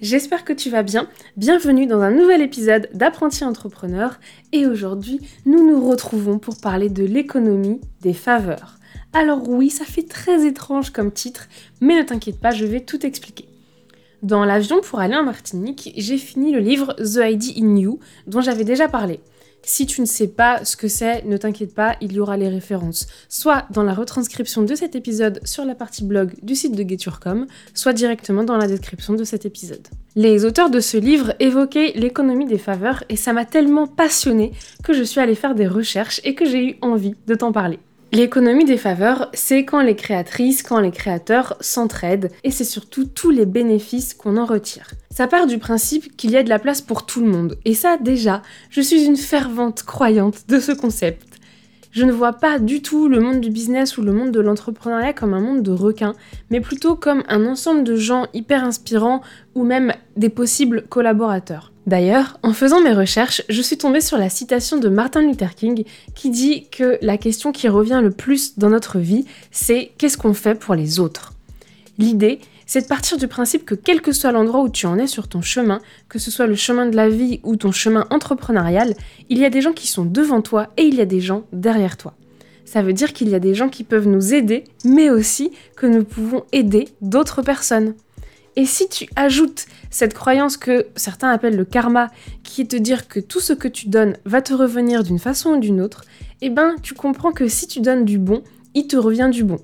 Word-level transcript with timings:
J'espère 0.00 0.44
que 0.44 0.52
tu 0.52 0.70
vas 0.70 0.82
bien. 0.82 1.08
Bienvenue 1.36 1.86
dans 1.86 2.00
un 2.00 2.10
nouvel 2.10 2.42
épisode 2.42 2.88
d'Apprenti 2.94 3.44
Entrepreneur. 3.44 4.18
Et 4.52 4.66
aujourd'hui, 4.66 5.20
nous 5.44 5.66
nous 5.66 5.88
retrouvons 5.88 6.38
pour 6.38 6.58
parler 6.58 6.88
de 6.88 7.04
l'économie 7.04 7.80
des 8.02 8.12
faveurs. 8.12 8.78
Alors 9.12 9.48
oui, 9.48 9.70
ça 9.70 9.84
fait 9.84 10.06
très 10.06 10.46
étrange 10.46 10.90
comme 10.90 11.12
titre, 11.12 11.48
mais 11.80 11.96
ne 11.96 12.02
t'inquiète 12.02 12.40
pas, 12.40 12.50
je 12.50 12.66
vais 12.66 12.80
tout 12.80 13.04
expliquer. 13.06 13.48
Dans 14.22 14.44
l'avion 14.44 14.80
pour 14.80 15.00
aller 15.00 15.14
en 15.14 15.24
Martinique, 15.24 15.92
j'ai 15.96 16.18
fini 16.18 16.52
le 16.52 16.58
livre 16.58 16.94
The 16.94 17.20
ID 17.30 17.58
in 17.58 17.76
You, 17.76 18.00
dont 18.26 18.40
j'avais 18.40 18.64
déjà 18.64 18.88
parlé. 18.88 19.20
Si 19.62 19.86
tu 19.86 20.00
ne 20.00 20.06
sais 20.06 20.28
pas 20.28 20.64
ce 20.64 20.76
que 20.76 20.86
c'est, 20.86 21.24
ne 21.24 21.36
t'inquiète 21.36 21.74
pas, 21.74 21.96
il 22.00 22.12
y 22.12 22.20
aura 22.20 22.36
les 22.36 22.48
références, 22.48 23.06
soit 23.28 23.66
dans 23.70 23.82
la 23.82 23.94
retranscription 23.94 24.62
de 24.62 24.74
cet 24.74 24.94
épisode 24.94 25.40
sur 25.44 25.64
la 25.64 25.74
partie 25.74 26.04
blog 26.04 26.34
du 26.42 26.54
site 26.54 26.76
de 26.76 26.88
Geturcom, 26.88 27.46
soit 27.74 27.92
directement 27.92 28.44
dans 28.44 28.56
la 28.56 28.68
description 28.68 29.14
de 29.14 29.24
cet 29.24 29.44
épisode. 29.44 29.86
Les 30.14 30.44
auteurs 30.44 30.70
de 30.70 30.80
ce 30.80 30.96
livre 30.96 31.34
évoquaient 31.40 31.92
l'économie 31.94 32.46
des 32.46 32.58
faveurs 32.58 33.04
et 33.08 33.16
ça 33.16 33.32
m'a 33.32 33.44
tellement 33.44 33.86
passionné 33.86 34.52
que 34.84 34.92
je 34.92 35.02
suis 35.02 35.20
allée 35.20 35.34
faire 35.34 35.54
des 35.54 35.66
recherches 35.66 36.20
et 36.24 36.34
que 36.34 36.44
j'ai 36.44 36.70
eu 36.70 36.76
envie 36.80 37.14
de 37.26 37.34
t'en 37.34 37.52
parler. 37.52 37.78
L'économie 38.12 38.64
des 38.64 38.76
faveurs, 38.76 39.30
c'est 39.34 39.64
quand 39.64 39.82
les 39.82 39.96
créatrices, 39.96 40.62
quand 40.62 40.78
les 40.78 40.92
créateurs 40.92 41.56
s'entraident, 41.60 42.30
et 42.44 42.50
c'est 42.50 42.64
surtout 42.64 43.04
tous 43.04 43.30
les 43.30 43.46
bénéfices 43.46 44.14
qu'on 44.14 44.36
en 44.36 44.46
retire. 44.46 44.88
Ça 45.10 45.26
part 45.26 45.46
du 45.46 45.58
principe 45.58 46.16
qu'il 46.16 46.30
y 46.30 46.36
a 46.36 46.44
de 46.44 46.48
la 46.48 46.60
place 46.60 46.80
pour 46.80 47.04
tout 47.04 47.20
le 47.20 47.30
monde, 47.30 47.58
et 47.64 47.74
ça 47.74 47.96
déjà, 48.00 48.42
je 48.70 48.80
suis 48.80 49.04
une 49.04 49.16
fervente 49.16 49.82
croyante 49.82 50.48
de 50.48 50.60
ce 50.60 50.72
concept. 50.72 51.26
Je 51.90 52.04
ne 52.04 52.12
vois 52.12 52.34
pas 52.34 52.58
du 52.58 52.80
tout 52.80 53.08
le 53.08 53.20
monde 53.20 53.40
du 53.40 53.50
business 53.50 53.98
ou 53.98 54.02
le 54.02 54.12
monde 54.12 54.30
de 54.30 54.40
l'entrepreneuriat 54.40 55.12
comme 55.12 55.34
un 55.34 55.40
monde 55.40 55.62
de 55.62 55.72
requins, 55.72 56.14
mais 56.50 56.60
plutôt 56.60 56.94
comme 56.94 57.24
un 57.28 57.44
ensemble 57.44 57.84
de 57.84 57.96
gens 57.96 58.26
hyper 58.34 58.64
inspirants 58.64 59.22
ou 59.54 59.64
même 59.64 59.92
des 60.16 60.28
possibles 60.28 60.82
collaborateurs. 60.88 61.72
D'ailleurs, 61.86 62.38
en 62.42 62.52
faisant 62.52 62.80
mes 62.80 62.92
recherches, 62.92 63.42
je 63.48 63.62
suis 63.62 63.78
tombée 63.78 64.00
sur 64.00 64.18
la 64.18 64.28
citation 64.28 64.76
de 64.76 64.88
Martin 64.88 65.22
Luther 65.22 65.54
King 65.54 65.84
qui 66.16 66.30
dit 66.30 66.66
que 66.68 66.98
la 67.00 67.16
question 67.16 67.52
qui 67.52 67.68
revient 67.68 68.00
le 68.02 68.10
plus 68.10 68.58
dans 68.58 68.70
notre 68.70 68.98
vie, 68.98 69.24
c'est 69.52 69.92
qu'est-ce 69.96 70.18
qu'on 70.18 70.34
fait 70.34 70.56
pour 70.56 70.74
les 70.74 70.98
autres? 70.98 71.32
L'idée, 71.96 72.40
c'est 72.66 72.82
de 72.82 72.88
partir 72.88 73.16
du 73.18 73.28
principe 73.28 73.64
que 73.64 73.76
quel 73.76 74.02
que 74.02 74.10
soit 74.10 74.32
l'endroit 74.32 74.62
où 74.62 74.68
tu 74.68 74.86
en 74.86 74.98
es 74.98 75.06
sur 75.06 75.28
ton 75.28 75.42
chemin, 75.42 75.80
que 76.08 76.18
ce 76.18 76.32
soit 76.32 76.48
le 76.48 76.56
chemin 76.56 76.86
de 76.86 76.96
la 76.96 77.08
vie 77.08 77.38
ou 77.44 77.54
ton 77.54 77.70
chemin 77.70 78.04
entrepreneurial, 78.10 78.94
il 79.28 79.38
y 79.38 79.44
a 79.44 79.50
des 79.50 79.60
gens 79.60 79.72
qui 79.72 79.86
sont 79.86 80.04
devant 80.04 80.42
toi 80.42 80.70
et 80.76 80.82
il 80.82 80.96
y 80.96 81.00
a 81.00 81.06
des 81.06 81.20
gens 81.20 81.44
derrière 81.52 81.96
toi. 81.96 82.14
Ça 82.64 82.82
veut 82.82 82.92
dire 82.92 83.12
qu'il 83.12 83.28
y 83.28 83.36
a 83.36 83.38
des 83.38 83.54
gens 83.54 83.68
qui 83.68 83.84
peuvent 83.84 84.08
nous 84.08 84.34
aider, 84.34 84.64
mais 84.84 85.08
aussi 85.08 85.52
que 85.76 85.86
nous 85.86 86.02
pouvons 86.02 86.42
aider 86.50 86.88
d'autres 87.00 87.42
personnes. 87.42 87.94
Et 88.56 88.64
si 88.64 88.88
tu 88.88 89.06
ajoutes 89.16 89.66
cette 89.90 90.14
croyance 90.14 90.56
que 90.56 90.86
certains 90.96 91.28
appellent 91.30 91.56
le 91.56 91.66
karma, 91.66 92.08
qui 92.42 92.62
est 92.62 92.70
de 92.70 92.78
dire 92.78 93.06
que 93.06 93.20
tout 93.20 93.40
ce 93.40 93.52
que 93.52 93.68
tu 93.68 93.88
donnes 93.88 94.16
va 94.24 94.40
te 94.40 94.54
revenir 94.54 95.04
d'une 95.04 95.18
façon 95.18 95.50
ou 95.50 95.56
d'une 95.58 95.82
autre, 95.82 96.04
eh 96.40 96.48
ben 96.48 96.74
tu 96.82 96.94
comprends 96.94 97.32
que 97.32 97.48
si 97.48 97.66
tu 97.66 97.80
donnes 97.80 98.06
du 98.06 98.18
bon, 98.18 98.42
il 98.74 98.86
te 98.86 98.96
revient 98.96 99.28
du 99.30 99.44
bon. 99.44 99.58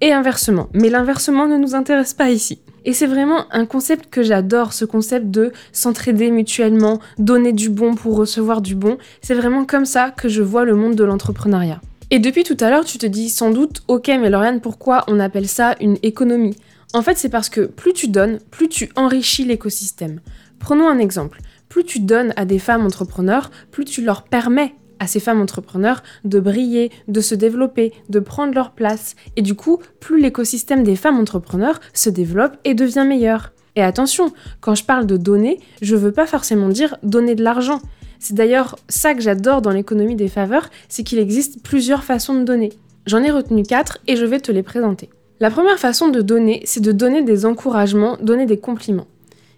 Et 0.00 0.12
inversement. 0.12 0.68
Mais 0.74 0.90
l'inversement 0.90 1.46
ne 1.46 1.56
nous 1.56 1.74
intéresse 1.74 2.14
pas 2.14 2.30
ici. 2.30 2.60
Et 2.84 2.92
c'est 2.92 3.06
vraiment 3.06 3.46
un 3.50 3.66
concept 3.66 4.10
que 4.10 4.22
j'adore, 4.22 4.72
ce 4.72 4.84
concept 4.84 5.30
de 5.30 5.52
s'entraider 5.72 6.30
mutuellement, 6.30 7.00
donner 7.18 7.52
du 7.52 7.68
bon 7.68 7.94
pour 7.96 8.16
recevoir 8.16 8.60
du 8.60 8.76
bon. 8.76 8.98
C'est 9.22 9.34
vraiment 9.34 9.64
comme 9.64 9.86
ça 9.86 10.10
que 10.10 10.28
je 10.28 10.42
vois 10.42 10.64
le 10.64 10.76
monde 10.76 10.94
de 10.94 11.02
l'entrepreneuriat. 11.02 11.80
Et 12.10 12.20
depuis 12.20 12.44
tout 12.44 12.56
à 12.60 12.70
l'heure, 12.70 12.84
tu 12.84 12.98
te 12.98 13.06
dis 13.06 13.28
sans 13.28 13.50
doute, 13.50 13.82
ok, 13.88 14.06
mais 14.06 14.30
Lauriane, 14.30 14.60
pourquoi 14.60 15.02
on 15.08 15.18
appelle 15.18 15.48
ça 15.48 15.74
une 15.80 15.96
économie? 16.04 16.56
En 16.96 17.02
fait, 17.02 17.18
c'est 17.18 17.28
parce 17.28 17.50
que 17.50 17.60
plus 17.60 17.92
tu 17.92 18.08
donnes, 18.08 18.38
plus 18.50 18.70
tu 18.70 18.88
enrichis 18.96 19.44
l'écosystème. 19.44 20.20
Prenons 20.58 20.88
un 20.88 20.98
exemple. 20.98 21.42
Plus 21.68 21.84
tu 21.84 22.00
donnes 22.00 22.32
à 22.36 22.46
des 22.46 22.58
femmes 22.58 22.86
entrepreneurs, 22.86 23.50
plus 23.70 23.84
tu 23.84 24.02
leur 24.02 24.22
permets 24.22 24.74
à 24.98 25.06
ces 25.06 25.20
femmes 25.20 25.42
entrepreneurs 25.42 26.02
de 26.24 26.40
briller, 26.40 26.90
de 27.06 27.20
se 27.20 27.34
développer, 27.34 27.92
de 28.08 28.18
prendre 28.18 28.54
leur 28.54 28.70
place. 28.70 29.14
Et 29.36 29.42
du 29.42 29.54
coup, 29.54 29.78
plus 30.00 30.18
l'écosystème 30.22 30.84
des 30.84 30.96
femmes 30.96 31.20
entrepreneurs 31.20 31.80
se 31.92 32.08
développe 32.08 32.56
et 32.64 32.72
devient 32.72 33.04
meilleur. 33.06 33.52
Et 33.74 33.82
attention, 33.82 34.32
quand 34.62 34.74
je 34.74 34.84
parle 34.84 35.04
de 35.04 35.18
donner, 35.18 35.60
je 35.82 35.96
veux 35.96 36.12
pas 36.12 36.26
forcément 36.26 36.70
dire 36.70 36.96
donner 37.02 37.34
de 37.34 37.44
l'argent. 37.44 37.82
C'est 38.20 38.32
d'ailleurs 38.32 38.78
ça 38.88 39.12
que 39.12 39.20
j'adore 39.20 39.60
dans 39.60 39.70
l'économie 39.70 40.16
des 40.16 40.28
faveurs, 40.28 40.70
c'est 40.88 41.04
qu'il 41.04 41.18
existe 41.18 41.62
plusieurs 41.62 42.04
façons 42.04 42.40
de 42.40 42.44
donner. 42.44 42.72
J'en 43.04 43.22
ai 43.22 43.30
retenu 43.30 43.64
quatre 43.64 43.98
et 44.06 44.16
je 44.16 44.24
vais 44.24 44.40
te 44.40 44.50
les 44.50 44.62
présenter. 44.62 45.10
La 45.38 45.50
première 45.50 45.78
façon 45.78 46.08
de 46.08 46.22
donner, 46.22 46.62
c'est 46.64 46.80
de 46.80 46.92
donner 46.92 47.20
des 47.22 47.44
encouragements, 47.44 48.16
donner 48.22 48.46
des 48.46 48.58
compliments. 48.58 49.06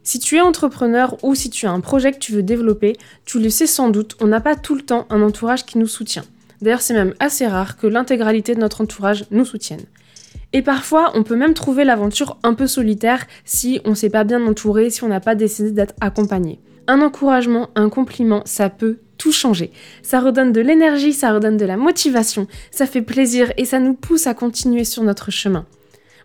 Si 0.02 0.18
tu 0.18 0.36
es 0.36 0.40
entrepreneur 0.40 1.16
ou 1.22 1.36
si 1.36 1.50
tu 1.50 1.66
as 1.66 1.70
un 1.70 1.78
projet 1.78 2.10
que 2.10 2.18
tu 2.18 2.32
veux 2.32 2.42
développer, 2.42 2.96
tu 3.24 3.38
le 3.38 3.48
sais 3.48 3.68
sans 3.68 3.88
doute, 3.88 4.16
on 4.20 4.26
n'a 4.26 4.40
pas 4.40 4.56
tout 4.56 4.74
le 4.74 4.82
temps 4.82 5.06
un 5.08 5.22
entourage 5.22 5.66
qui 5.66 5.78
nous 5.78 5.86
soutient. 5.86 6.24
D'ailleurs, 6.60 6.82
c'est 6.82 6.94
même 6.94 7.14
assez 7.20 7.46
rare 7.46 7.76
que 7.76 7.86
l'intégralité 7.86 8.56
de 8.56 8.60
notre 8.60 8.80
entourage 8.80 9.26
nous 9.30 9.44
soutienne. 9.44 9.84
Et 10.52 10.62
parfois, 10.62 11.12
on 11.14 11.22
peut 11.22 11.36
même 11.36 11.54
trouver 11.54 11.84
l'aventure 11.84 12.38
un 12.42 12.54
peu 12.54 12.66
solitaire 12.66 13.24
si 13.44 13.80
on 13.84 13.90
ne 13.90 13.94
s'est 13.94 14.10
pas 14.10 14.24
bien 14.24 14.44
entouré, 14.44 14.90
si 14.90 15.04
on 15.04 15.08
n'a 15.08 15.20
pas 15.20 15.36
décidé 15.36 15.70
d'être 15.70 15.94
accompagné. 16.00 16.58
Un 16.88 17.02
encouragement, 17.02 17.68
un 17.76 17.88
compliment, 17.88 18.42
ça 18.46 18.68
peut 18.68 18.98
tout 19.18 19.32
changer. 19.32 19.70
Ça 20.02 20.20
redonne 20.20 20.52
de 20.52 20.60
l'énergie, 20.60 21.12
ça 21.12 21.32
redonne 21.32 21.56
de 21.56 21.66
la 21.66 21.76
motivation, 21.76 22.46
ça 22.70 22.86
fait 22.86 23.02
plaisir 23.02 23.52
et 23.56 23.64
ça 23.64 23.80
nous 23.80 23.94
pousse 23.94 24.26
à 24.26 24.34
continuer 24.34 24.84
sur 24.84 25.02
notre 25.02 25.30
chemin. 25.30 25.66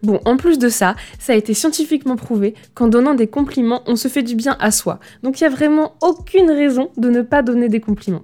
Bon, 0.03 0.19
en 0.25 0.35
plus 0.35 0.59
de 0.59 0.67
ça, 0.67 0.95
ça 1.17 1.31
a 1.31 1.35
été 1.35 1.53
scientifiquement 1.53 2.17
prouvé 2.17 2.55
qu'en 2.75 2.87
donnant 2.87 3.13
des 3.13 3.27
compliments, 3.27 3.83
on 3.87 3.95
se 3.95 4.09
fait 4.09 4.21
du 4.21 4.35
bien 4.35 4.57
à 4.59 4.69
soi. 4.69 4.99
Donc 5.23 5.39
il 5.39 5.43
n'y 5.43 5.53
a 5.53 5.55
vraiment 5.55 5.95
aucune 6.01 6.51
raison 6.51 6.91
de 6.97 7.09
ne 7.09 7.21
pas 7.21 7.41
donner 7.41 7.69
des 7.69 7.79
compliments. 7.79 8.23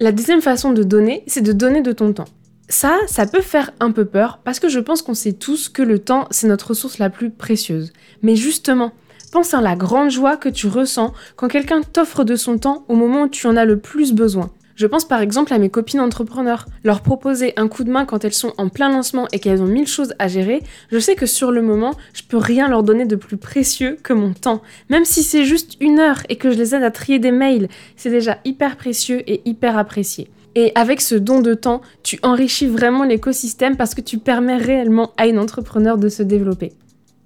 La 0.00 0.10
deuxième 0.10 0.42
façon 0.42 0.72
de 0.72 0.82
donner, 0.82 1.22
c'est 1.28 1.40
de 1.40 1.52
donner 1.52 1.80
de 1.80 1.92
ton 1.92 2.12
temps. 2.12 2.24
Ça, 2.68 2.98
ça 3.06 3.26
peut 3.26 3.40
faire 3.40 3.70
un 3.78 3.92
peu 3.92 4.04
peur 4.04 4.40
parce 4.42 4.58
que 4.58 4.68
je 4.68 4.80
pense 4.80 5.00
qu'on 5.00 5.14
sait 5.14 5.34
tous 5.34 5.68
que 5.68 5.82
le 5.82 6.00
temps, 6.00 6.26
c'est 6.32 6.48
notre 6.48 6.70
ressource 6.70 6.98
la 6.98 7.08
plus 7.08 7.30
précieuse. 7.30 7.92
Mais 8.22 8.34
justement, 8.34 8.90
Pense 9.32 9.54
à 9.54 9.62
la 9.62 9.76
grande 9.76 10.10
joie 10.10 10.36
que 10.36 10.50
tu 10.50 10.66
ressens 10.66 11.14
quand 11.36 11.48
quelqu'un 11.48 11.80
t'offre 11.80 12.22
de 12.22 12.36
son 12.36 12.58
temps 12.58 12.84
au 12.88 12.94
moment 12.94 13.22
où 13.22 13.28
tu 13.28 13.46
en 13.46 13.56
as 13.56 13.64
le 13.64 13.78
plus 13.78 14.12
besoin. 14.12 14.50
Je 14.76 14.86
pense 14.86 15.06
par 15.06 15.22
exemple 15.22 15.54
à 15.54 15.58
mes 15.58 15.70
copines 15.70 16.00
entrepreneurs. 16.00 16.66
Leur 16.84 17.00
proposer 17.00 17.54
un 17.56 17.66
coup 17.66 17.82
de 17.82 17.90
main 17.90 18.04
quand 18.04 18.26
elles 18.26 18.34
sont 18.34 18.52
en 18.58 18.68
plein 18.68 18.90
lancement 18.90 19.26
et 19.32 19.38
qu'elles 19.38 19.62
ont 19.62 19.66
mille 19.66 19.86
choses 19.86 20.12
à 20.18 20.28
gérer, 20.28 20.62
je 20.90 20.98
sais 20.98 21.14
que 21.14 21.24
sur 21.24 21.50
le 21.50 21.62
moment, 21.62 21.94
je 22.12 22.24
peux 22.28 22.36
rien 22.36 22.68
leur 22.68 22.82
donner 22.82 23.06
de 23.06 23.16
plus 23.16 23.38
précieux 23.38 23.96
que 24.02 24.12
mon 24.12 24.34
temps. 24.34 24.60
Même 24.90 25.06
si 25.06 25.22
c'est 25.22 25.46
juste 25.46 25.78
une 25.80 25.98
heure 25.98 26.20
et 26.28 26.36
que 26.36 26.50
je 26.50 26.58
les 26.58 26.74
aide 26.74 26.82
à 26.82 26.90
trier 26.90 27.18
des 27.18 27.32
mails, 27.32 27.68
c'est 27.96 28.10
déjà 28.10 28.36
hyper 28.44 28.76
précieux 28.76 29.22
et 29.26 29.40
hyper 29.46 29.78
apprécié. 29.78 30.28
Et 30.56 30.72
avec 30.74 31.00
ce 31.00 31.14
don 31.14 31.40
de 31.40 31.54
temps, 31.54 31.80
tu 32.02 32.18
enrichis 32.22 32.66
vraiment 32.66 33.04
l'écosystème 33.04 33.78
parce 33.78 33.94
que 33.94 34.02
tu 34.02 34.18
permets 34.18 34.58
réellement 34.58 35.12
à 35.16 35.26
une 35.26 35.38
entrepreneur 35.38 35.96
de 35.96 36.10
se 36.10 36.22
développer. 36.22 36.74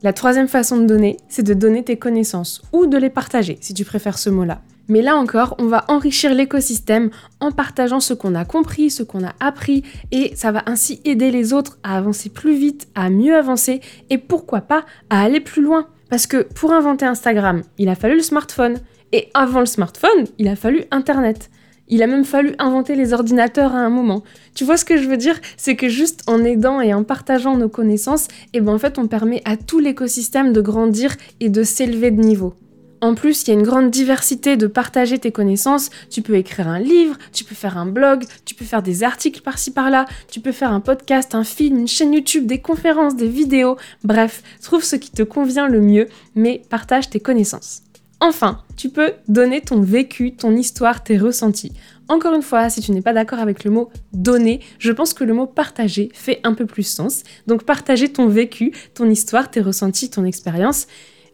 La 0.02 0.12
troisième 0.12 0.48
façon 0.48 0.76
de 0.76 0.86
donner, 0.86 1.16
c'est 1.28 1.42
de 1.42 1.54
donner 1.54 1.82
tes 1.82 1.96
connaissances 1.96 2.60
ou 2.72 2.86
de 2.86 2.98
les 2.98 3.08
partager, 3.08 3.56
si 3.62 3.72
tu 3.72 3.84
préfères 3.84 4.18
ce 4.18 4.28
mot-là. 4.28 4.60
Mais 4.88 5.02
là 5.02 5.16
encore, 5.16 5.56
on 5.58 5.66
va 5.66 5.84
enrichir 5.88 6.34
l'écosystème 6.34 7.10
en 7.40 7.50
partageant 7.50 7.98
ce 7.98 8.14
qu'on 8.14 8.34
a 8.34 8.44
compris, 8.44 8.90
ce 8.90 9.02
qu'on 9.02 9.24
a 9.24 9.32
appris, 9.40 9.82
et 10.12 10.32
ça 10.36 10.52
va 10.52 10.62
ainsi 10.66 11.00
aider 11.04 11.30
les 11.30 11.52
autres 11.52 11.78
à 11.82 11.96
avancer 11.96 12.28
plus 12.28 12.56
vite, 12.56 12.88
à 12.94 13.10
mieux 13.10 13.34
avancer, 13.34 13.80
et 14.10 14.18
pourquoi 14.18 14.60
pas 14.60 14.84
à 15.10 15.22
aller 15.22 15.40
plus 15.40 15.62
loin. 15.62 15.88
Parce 16.10 16.26
que 16.26 16.42
pour 16.42 16.72
inventer 16.72 17.06
Instagram, 17.06 17.62
il 17.78 17.88
a 17.88 17.94
fallu 17.94 18.16
le 18.16 18.22
smartphone, 18.22 18.78
et 19.12 19.28
avant 19.34 19.60
le 19.60 19.66
smartphone, 19.66 20.26
il 20.38 20.46
a 20.46 20.56
fallu 20.56 20.84
Internet. 20.90 21.50
Il 21.88 22.02
a 22.02 22.06
même 22.06 22.24
fallu 22.24 22.54
inventer 22.58 22.96
les 22.96 23.12
ordinateurs 23.12 23.74
à 23.74 23.78
un 23.78 23.90
moment. 23.90 24.22
Tu 24.54 24.64
vois 24.64 24.76
ce 24.76 24.84
que 24.84 24.96
je 24.96 25.08
veux 25.08 25.16
dire? 25.16 25.40
C'est 25.56 25.76
que 25.76 25.88
juste 25.88 26.22
en 26.26 26.42
aidant 26.42 26.80
et 26.80 26.92
en 26.92 27.04
partageant 27.04 27.56
nos 27.56 27.68
connaissances, 27.68 28.28
eh 28.52 28.60
ben 28.60 28.74
en 28.74 28.78
fait 28.78 28.98
on 28.98 29.06
permet 29.06 29.42
à 29.44 29.56
tout 29.56 29.78
l'écosystème 29.78 30.52
de 30.52 30.60
grandir 30.60 31.14
et 31.40 31.48
de 31.48 31.62
s'élever 31.62 32.10
de 32.10 32.20
niveau. 32.20 32.54
En 33.00 33.14
plus, 33.14 33.42
il 33.42 33.48
y 33.48 33.50
a 33.50 33.54
une 33.54 33.62
grande 33.62 33.90
diversité 33.90 34.56
de 34.56 34.66
partager 34.66 35.18
tes 35.18 35.30
connaissances. 35.30 35.90
Tu 36.10 36.22
peux 36.22 36.34
écrire 36.34 36.66
un 36.66 36.78
livre, 36.78 37.16
tu 37.32 37.44
peux 37.44 37.54
faire 37.54 37.76
un 37.76 37.86
blog, 37.86 38.24
tu 38.44 38.54
peux 38.54 38.64
faire 38.64 38.82
des 38.82 39.04
articles 39.04 39.42
par-ci 39.42 39.70
par-là, 39.70 40.06
tu 40.30 40.40
peux 40.40 40.52
faire 40.52 40.72
un 40.72 40.80
podcast, 40.80 41.34
un 41.34 41.44
film, 41.44 41.78
une 41.78 41.88
chaîne 41.88 42.14
YouTube, 42.14 42.46
des 42.46 42.60
conférences, 42.60 43.14
des 43.14 43.28
vidéos. 43.28 43.76
Bref, 44.02 44.42
trouve 44.62 44.82
ce 44.82 44.96
qui 44.96 45.10
te 45.10 45.22
convient 45.22 45.68
le 45.68 45.80
mieux, 45.80 46.08
mais 46.34 46.62
partage 46.70 47.10
tes 47.10 47.20
connaissances. 47.20 47.82
Enfin, 48.20 48.62
tu 48.76 48.88
peux 48.88 49.12
donner 49.28 49.60
ton 49.60 49.80
vécu, 49.80 50.34
ton 50.34 50.56
histoire, 50.56 51.04
tes 51.04 51.18
ressentis. 51.18 51.72
Encore 52.08 52.34
une 52.34 52.42
fois, 52.42 52.70
si 52.70 52.80
tu 52.80 52.92
n'es 52.92 53.02
pas 53.02 53.12
d'accord 53.12 53.40
avec 53.40 53.62
le 53.64 53.70
mot 53.70 53.90
donner, 54.12 54.60
je 54.78 54.92
pense 54.92 55.12
que 55.12 55.24
le 55.24 55.34
mot 55.34 55.46
partager 55.46 56.10
fait 56.14 56.40
un 56.42 56.54
peu 56.54 56.64
plus 56.64 56.84
sens. 56.84 57.24
Donc 57.46 57.64
partager 57.64 58.10
ton 58.10 58.26
vécu, 58.28 58.72
ton 58.94 59.10
histoire, 59.10 59.50
tes 59.50 59.60
ressentis, 59.60 60.08
ton 60.08 60.24
expérience. 60.24 60.86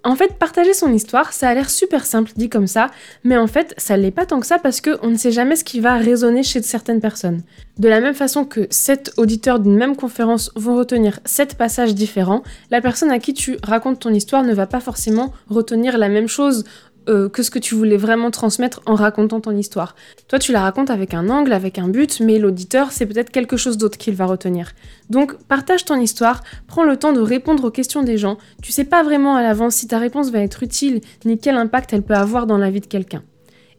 En 0.05 0.17
fait, 0.17 0.35
partager 0.35 0.75
son 0.75 0.93
histoire, 0.93 1.33
ça 1.33 1.49
a 1.49 1.55
l'air 1.55 1.71
super 1.71 2.05
simple 2.05 2.33
dit 2.37 2.49
comme 2.49 2.67
ça, 2.67 2.91
mais 3.23 3.37
en 3.37 3.47
fait, 3.47 3.73
ça 3.77 3.97
l'est 3.97 4.11
pas 4.11 4.27
tant 4.27 4.41
que 4.41 4.47
ça 4.47 4.59
parce 4.59 4.81
qu'on 4.81 5.09
ne 5.09 5.17
sait 5.17 5.31
jamais 5.31 5.55
ce 5.55 5.63
qui 5.63 5.79
va 5.79 5.95
résonner 5.95 6.43
chez 6.43 6.61
certaines 6.61 7.01
personnes. 7.01 7.43
De 7.79 7.89
la 7.89 8.01
même 8.01 8.15
façon 8.15 8.45
que 8.45 8.67
sept 8.71 9.13
auditeurs 9.17 9.61
d'une 9.61 9.77
même 9.77 9.95
conférence 9.95 10.51
vont 10.57 10.77
retenir 10.77 11.21
sept 11.25 11.55
passages 11.55 11.95
différents, 11.95 12.43
la 12.71 12.81
personne 12.81 13.13
à 13.13 13.21
qui 13.21 13.33
tu 13.33 13.59
racontes 13.63 14.01
ton 14.01 14.13
histoire 14.13 14.43
ne 14.43 14.55
va 14.55 14.67
pas 14.67 14.81
forcément 14.81 15.33
retenir 15.49 15.97
la 15.99 16.09
même 16.09 16.29
chose 16.29 16.65
euh, 17.09 17.29
que 17.29 17.43
ce 17.43 17.51
que 17.51 17.59
tu 17.59 17.75
voulais 17.75 17.97
vraiment 17.97 18.31
transmettre 18.31 18.81
en 18.87 18.95
racontant 18.95 19.41
ton 19.41 19.57
histoire. 19.57 19.97
Toi, 20.29 20.39
tu 20.39 20.53
la 20.53 20.61
racontes 20.61 20.91
avec 20.91 21.15
un 21.15 21.29
angle, 21.31 21.53
avec 21.53 21.79
un 21.79 21.89
but, 21.89 22.21
mais 22.21 22.39
l'auditeur, 22.39 22.93
c'est 22.93 23.07
peut-être 23.07 23.31
quelque 23.31 23.57
chose 23.57 23.79
d'autre 23.79 23.99
qu'il 23.99 24.15
va 24.15 24.27
retenir. 24.27 24.73
Donc, 25.11 25.35
partage 25.49 25.85
ton 25.85 26.01
histoire, 26.01 26.43
prends 26.67 26.85
le 26.85 26.97
temps 26.97 27.13
de 27.13 27.21
répondre 27.21 27.65
aux 27.65 27.71
questions 27.71 28.03
des 28.03 28.19
gens. 28.19 28.39
Tu 28.63 28.73
sais 28.73 28.85
pas 28.85 29.03
vraiment 29.03 29.37
à 29.37 29.43
l'avance 29.43 29.77
si 29.77 29.89
ta 29.89 29.99
réponse 29.99 30.31
va 30.31 30.41
être 30.41 30.63
utile, 30.63 31.01
ni 31.25 31.39
quel 31.39 31.57
impact 31.57 31.93
elle 31.93 32.03
peut 32.03 32.15
avoir 32.15 32.47
dans 32.47 32.59
la 32.59 32.71
vie 32.71 32.81
de 32.81 32.87
quelqu'un. 32.87 33.23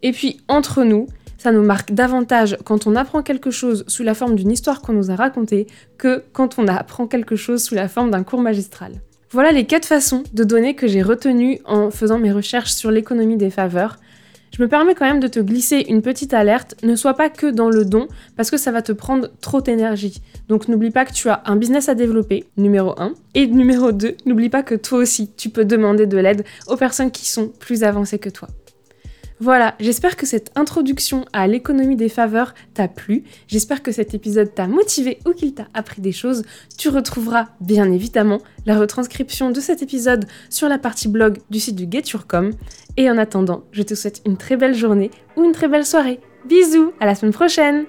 Et 0.02 0.12
puis, 0.12 0.40
entre 0.48 0.84
nous, 0.84 1.06
ça 1.38 1.52
nous 1.52 1.62
marque 1.62 1.92
davantage 1.92 2.56
quand 2.64 2.86
on 2.86 2.96
apprend 2.96 3.22
quelque 3.22 3.50
chose 3.50 3.84
sous 3.86 4.02
la 4.02 4.14
forme 4.14 4.34
d'une 4.34 4.50
histoire 4.50 4.80
qu'on 4.80 4.94
nous 4.94 5.10
a 5.10 5.14
racontée 5.16 5.66
que 5.98 6.24
quand 6.32 6.58
on 6.58 6.66
apprend 6.68 7.06
quelque 7.06 7.36
chose 7.36 7.62
sous 7.62 7.74
la 7.74 7.88
forme 7.88 8.10
d'un 8.10 8.22
cours 8.22 8.40
magistral. 8.40 9.00
Voilà 9.34 9.50
les 9.50 9.66
quatre 9.66 9.86
façons 9.86 10.22
de 10.32 10.44
données 10.44 10.76
que 10.76 10.86
j'ai 10.86 11.02
retenues 11.02 11.58
en 11.64 11.90
faisant 11.90 12.20
mes 12.20 12.30
recherches 12.30 12.72
sur 12.72 12.92
l'économie 12.92 13.36
des 13.36 13.50
faveurs. 13.50 13.96
Je 14.56 14.62
me 14.62 14.68
permets 14.68 14.94
quand 14.94 15.06
même 15.06 15.18
de 15.18 15.26
te 15.26 15.40
glisser 15.40 15.84
une 15.88 16.02
petite 16.02 16.32
alerte, 16.32 16.76
ne 16.84 16.94
sois 16.94 17.14
pas 17.14 17.30
que 17.30 17.48
dans 17.48 17.68
le 17.68 17.84
don, 17.84 18.06
parce 18.36 18.48
que 18.48 18.56
ça 18.56 18.70
va 18.70 18.80
te 18.80 18.92
prendre 18.92 19.28
trop 19.40 19.60
d'énergie. 19.60 20.22
Donc 20.46 20.68
n'oublie 20.68 20.92
pas 20.92 21.04
que 21.04 21.12
tu 21.12 21.28
as 21.30 21.42
un 21.46 21.56
business 21.56 21.88
à 21.88 21.96
développer, 21.96 22.44
numéro 22.56 22.94
1. 22.96 23.14
Et 23.34 23.48
numéro 23.48 23.90
2, 23.90 24.18
n'oublie 24.24 24.50
pas 24.50 24.62
que 24.62 24.76
toi 24.76 24.98
aussi, 24.98 25.32
tu 25.36 25.48
peux 25.48 25.64
demander 25.64 26.06
de 26.06 26.16
l'aide 26.16 26.44
aux 26.68 26.76
personnes 26.76 27.10
qui 27.10 27.26
sont 27.26 27.48
plus 27.48 27.82
avancées 27.82 28.20
que 28.20 28.30
toi. 28.30 28.46
Voilà, 29.44 29.74
j'espère 29.78 30.16
que 30.16 30.24
cette 30.24 30.50
introduction 30.54 31.26
à 31.34 31.46
l'économie 31.46 31.96
des 31.96 32.08
faveurs 32.08 32.54
t'a 32.72 32.88
plu. 32.88 33.24
J'espère 33.46 33.82
que 33.82 33.92
cet 33.92 34.14
épisode 34.14 34.54
t'a 34.54 34.66
motivé 34.66 35.18
ou 35.26 35.32
qu'il 35.32 35.52
t'a 35.52 35.68
appris 35.74 36.00
des 36.00 36.12
choses. 36.12 36.44
Tu 36.78 36.88
retrouveras 36.88 37.48
bien 37.60 37.92
évidemment 37.92 38.40
la 38.64 38.78
retranscription 38.78 39.50
de 39.50 39.60
cet 39.60 39.82
épisode 39.82 40.24
sur 40.48 40.66
la 40.70 40.78
partie 40.78 41.08
blog 41.08 41.40
du 41.50 41.60
site 41.60 41.76
du 41.76 41.84
Geturcom. 41.84 42.52
Et 42.96 43.10
en 43.10 43.18
attendant, 43.18 43.64
je 43.70 43.82
te 43.82 43.94
souhaite 43.94 44.22
une 44.24 44.38
très 44.38 44.56
belle 44.56 44.74
journée 44.74 45.10
ou 45.36 45.44
une 45.44 45.52
très 45.52 45.68
belle 45.68 45.84
soirée. 45.84 46.20
Bisous, 46.48 46.94
à 46.98 47.04
la 47.04 47.14
semaine 47.14 47.34
prochaine 47.34 47.84